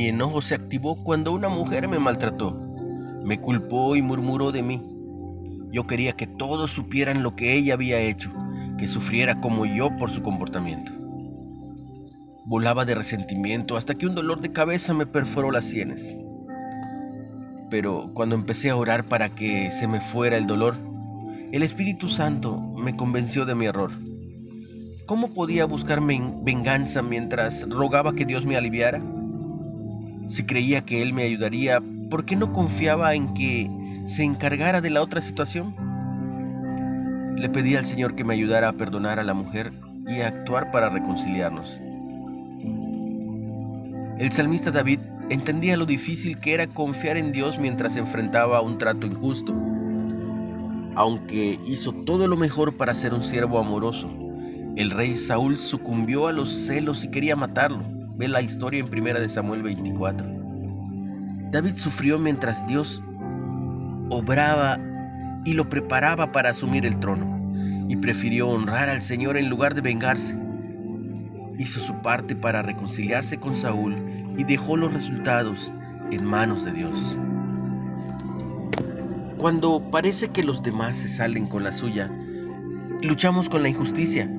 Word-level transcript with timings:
enojo 0.00 0.40
se 0.40 0.54
activó 0.54 1.02
cuando 1.04 1.32
una 1.32 1.48
mujer 1.48 1.86
me 1.86 1.98
maltrató. 1.98 2.60
Me 3.24 3.40
culpó 3.40 3.94
y 3.94 4.02
murmuró 4.02 4.50
de 4.50 4.62
mí. 4.62 4.82
Yo 5.70 5.86
quería 5.86 6.12
que 6.14 6.26
todos 6.26 6.70
supieran 6.70 7.22
lo 7.22 7.36
que 7.36 7.54
ella 7.54 7.74
había 7.74 8.00
hecho, 8.00 8.32
que 8.78 8.88
sufriera 8.88 9.40
como 9.40 9.66
yo 9.66 9.96
por 9.98 10.10
su 10.10 10.22
comportamiento. 10.22 10.92
Volaba 12.44 12.84
de 12.84 12.94
resentimiento 12.94 13.76
hasta 13.76 13.94
que 13.94 14.06
un 14.06 14.14
dolor 14.14 14.40
de 14.40 14.52
cabeza 14.52 14.94
me 14.94 15.06
perforó 15.06 15.50
las 15.50 15.66
sienes. 15.66 16.18
Pero 17.70 18.10
cuando 18.14 18.34
empecé 18.34 18.70
a 18.70 18.76
orar 18.76 19.04
para 19.04 19.34
que 19.34 19.70
se 19.70 19.86
me 19.86 20.00
fuera 20.00 20.36
el 20.36 20.46
dolor, 20.46 20.74
el 21.52 21.62
Espíritu 21.62 22.08
Santo 22.08 22.58
me 22.78 22.96
convenció 22.96 23.44
de 23.44 23.54
mi 23.54 23.66
error. 23.66 23.92
¿Cómo 25.06 25.34
podía 25.34 25.66
buscarme 25.66 26.32
venganza 26.42 27.02
mientras 27.02 27.68
rogaba 27.68 28.14
que 28.14 28.24
Dios 28.24 28.46
me 28.46 28.56
aliviara? 28.56 29.02
Si 30.26 30.44
creía 30.44 30.82
que 30.82 31.02
Él 31.02 31.12
me 31.12 31.24
ayudaría, 31.24 31.82
¿por 32.10 32.24
qué 32.24 32.36
no 32.36 32.52
confiaba 32.52 33.14
en 33.14 33.34
que 33.34 33.70
se 34.06 34.24
encargara 34.24 34.80
de 34.80 34.90
la 34.90 35.02
otra 35.02 35.20
situación? 35.20 35.74
Le 37.36 37.48
pedí 37.48 37.76
al 37.76 37.84
Señor 37.84 38.14
que 38.14 38.24
me 38.24 38.34
ayudara 38.34 38.68
a 38.68 38.72
perdonar 38.72 39.18
a 39.18 39.24
la 39.24 39.34
mujer 39.34 39.72
y 40.06 40.20
a 40.20 40.28
actuar 40.28 40.70
para 40.70 40.90
reconciliarnos. 40.90 41.80
El 44.18 44.30
salmista 44.30 44.70
David 44.70 45.00
entendía 45.30 45.76
lo 45.76 45.86
difícil 45.86 46.38
que 46.38 46.54
era 46.54 46.66
confiar 46.66 47.16
en 47.16 47.32
Dios 47.32 47.58
mientras 47.58 47.96
enfrentaba 47.96 48.60
un 48.60 48.78
trato 48.78 49.06
injusto. 49.06 49.54
Aunque 50.94 51.58
hizo 51.66 51.92
todo 51.92 52.28
lo 52.28 52.36
mejor 52.36 52.76
para 52.76 52.94
ser 52.94 53.14
un 53.14 53.22
siervo 53.22 53.58
amoroso, 53.58 54.10
el 54.76 54.90
rey 54.90 55.14
Saúl 55.14 55.56
sucumbió 55.58 56.28
a 56.28 56.32
los 56.32 56.52
celos 56.52 57.04
y 57.04 57.08
quería 57.08 57.34
matarlo. 57.34 57.82
Ve 58.16 58.28
la 58.28 58.42
historia 58.42 58.80
en 58.80 58.86
1 58.86 59.28
Samuel 59.28 59.62
24. 59.62 60.26
David 61.50 61.76
sufrió 61.76 62.18
mientras 62.18 62.66
Dios 62.66 63.02
obraba 64.10 64.78
y 65.44 65.54
lo 65.54 65.68
preparaba 65.68 66.30
para 66.30 66.50
asumir 66.50 66.86
el 66.86 66.98
trono, 66.98 67.52
y 67.88 67.96
prefirió 67.96 68.48
honrar 68.48 68.88
al 68.88 69.02
Señor 69.02 69.36
en 69.36 69.48
lugar 69.48 69.74
de 69.74 69.80
vengarse. 69.80 70.38
Hizo 71.58 71.80
su 71.80 72.00
parte 72.02 72.36
para 72.36 72.62
reconciliarse 72.62 73.38
con 73.38 73.56
Saúl 73.56 73.96
y 74.36 74.44
dejó 74.44 74.76
los 74.76 74.92
resultados 74.92 75.74
en 76.10 76.24
manos 76.24 76.64
de 76.64 76.72
Dios. 76.72 77.18
Cuando 79.38 79.82
parece 79.90 80.28
que 80.28 80.44
los 80.44 80.62
demás 80.62 80.96
se 80.98 81.08
salen 81.08 81.46
con 81.46 81.64
la 81.64 81.72
suya, 81.72 82.10
luchamos 83.02 83.48
con 83.48 83.62
la 83.62 83.68
injusticia, 83.68 84.30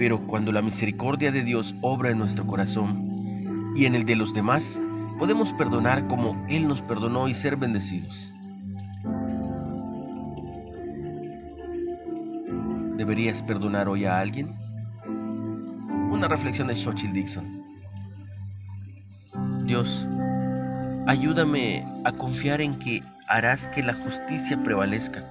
pero 0.00 0.18
cuando 0.26 0.50
la 0.50 0.62
misericordia 0.62 1.30
de 1.30 1.42
Dios 1.42 1.74
obra 1.82 2.08
en 2.08 2.16
nuestro 2.16 2.46
corazón 2.46 3.74
y 3.76 3.84
en 3.84 3.94
el 3.94 4.04
de 4.04 4.16
los 4.16 4.32
demás, 4.32 4.80
podemos 5.18 5.52
perdonar 5.52 6.06
como 6.06 6.42
Él 6.48 6.66
nos 6.66 6.80
perdonó 6.80 7.28
y 7.28 7.34
ser 7.34 7.56
bendecidos. 7.56 8.32
¿Deberías 12.96 13.42
perdonar 13.42 13.90
hoy 13.90 14.06
a 14.06 14.18
alguien? 14.18 14.54
Una 16.10 16.28
reflexión 16.28 16.68
de 16.68 16.76
Xochitl 16.76 17.12
Dixon. 17.12 17.62
Dios, 19.66 20.08
ayúdame 21.08 21.86
a 22.06 22.12
confiar 22.12 22.62
en 22.62 22.78
que 22.78 23.02
harás 23.28 23.68
que 23.68 23.82
la 23.82 23.92
justicia 23.92 24.62
prevalezca, 24.62 25.30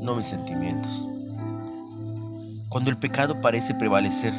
no 0.00 0.14
mis 0.14 0.28
sentimientos. 0.28 1.08
Cuando 2.72 2.88
el 2.88 2.96
pecado 2.96 3.38
parece 3.38 3.74
prevalecer, 3.74 4.32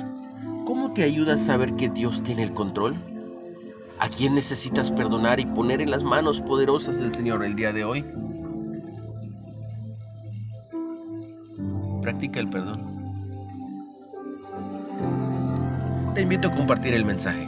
¿cómo 0.66 0.92
te 0.92 1.04
ayuda 1.04 1.36
a 1.36 1.38
saber 1.38 1.76
que 1.76 1.88
Dios 1.88 2.24
tiene 2.24 2.42
el 2.42 2.52
control? 2.52 2.96
¿A 4.00 4.10
quién 4.10 4.34
necesitas 4.34 4.92
perdonar 4.92 5.40
y 5.40 5.46
poner 5.46 5.82
en 5.82 5.92
las 5.92 6.04
manos 6.04 6.42
poderosas 6.42 7.00
del 7.00 7.14
Señor 7.14 7.46
el 7.46 7.54
día 7.56 7.72
de 7.72 7.84
hoy? 7.86 8.04
Practica 12.02 12.40
el 12.40 12.50
perdón. 12.50 12.82
Te 16.16 16.22
invito 16.24 16.48
a 16.48 16.52
compartir 16.52 16.96
el 16.96 17.06
mensaje. 17.06 17.48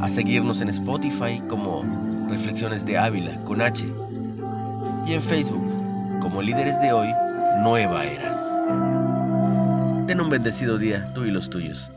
A 0.00 0.08
seguirnos 0.08 0.60
en 0.60 0.68
Spotify 0.68 1.42
como 1.48 1.82
Reflexiones 2.28 2.86
de 2.86 2.96
Ávila 2.96 3.42
con 3.42 3.60
H. 3.60 3.92
Y 5.08 5.14
en 5.14 5.20
Facebook 5.20 5.66
como 6.20 6.40
Líderes 6.42 6.80
de 6.80 6.92
Hoy, 6.92 7.08
Nueva 7.58 8.06
Era. 8.06 8.36
Ten 10.06 10.20
un 10.20 10.30
bendecido 10.30 10.78
día 10.78 11.10
tú 11.14 11.24
y 11.24 11.30
los 11.30 11.50
tuyos. 11.50 11.90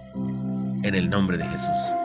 En 0.84 0.94
el 0.96 1.10
nombre 1.10 1.38
de 1.38 1.46
Jesús. 1.46 2.03